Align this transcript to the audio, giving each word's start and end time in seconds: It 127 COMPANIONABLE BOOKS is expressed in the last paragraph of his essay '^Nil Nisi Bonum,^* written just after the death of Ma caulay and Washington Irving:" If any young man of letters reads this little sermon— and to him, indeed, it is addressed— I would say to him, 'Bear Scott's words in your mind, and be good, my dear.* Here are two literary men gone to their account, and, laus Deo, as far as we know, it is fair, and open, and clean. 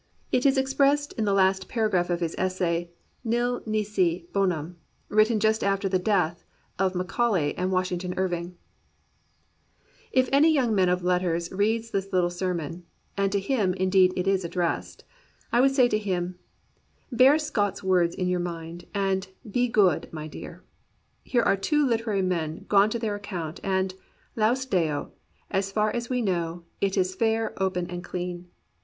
It 0.31 0.45
127 0.45 0.65
COMPANIONABLE 0.65 0.97
BOOKS 0.97 1.13
is 1.13 1.13
expressed 1.13 1.13
in 1.13 1.25
the 1.25 1.33
last 1.35 1.69
paragraph 1.69 2.09
of 2.09 2.21
his 2.21 2.33
essay 2.39 2.89
'^Nil 3.23 3.67
Nisi 3.67 4.27
Bonum,^* 4.33 4.77
written 5.09 5.39
just 5.39 5.63
after 5.63 5.87
the 5.87 5.99
death 5.99 6.43
of 6.79 6.95
Ma 6.95 7.03
caulay 7.03 7.53
and 7.55 7.71
Washington 7.71 8.15
Irving:" 8.17 8.57
If 10.21 10.27
any 10.31 10.51
young 10.51 10.73
man 10.73 10.89
of 10.89 11.03
letters 11.03 11.51
reads 11.51 11.91
this 11.91 12.11
little 12.11 12.31
sermon— 12.31 12.83
and 13.15 13.31
to 13.31 13.39
him, 13.39 13.75
indeed, 13.75 14.11
it 14.15 14.27
is 14.27 14.43
addressed— 14.43 15.03
I 15.51 15.61
would 15.61 15.69
say 15.69 15.87
to 15.89 15.99
him, 15.99 16.39
'Bear 17.11 17.37
Scott's 17.37 17.83
words 17.83 18.15
in 18.15 18.27
your 18.27 18.39
mind, 18.39 18.85
and 18.95 19.27
be 19.47 19.67
good, 19.67 20.11
my 20.11 20.27
dear.* 20.27 20.63
Here 21.21 21.43
are 21.43 21.55
two 21.55 21.85
literary 21.85 22.23
men 22.23 22.65
gone 22.67 22.89
to 22.89 22.97
their 22.97 23.13
account, 23.13 23.59
and, 23.61 23.93
laus 24.35 24.65
Deo, 24.65 25.13
as 25.51 25.71
far 25.71 25.91
as 25.91 26.09
we 26.09 26.23
know, 26.23 26.63
it 26.81 26.97
is 26.97 27.13
fair, 27.13 27.49
and 27.49 27.57
open, 27.61 27.85
and 27.87 28.03
clean. 28.03 28.47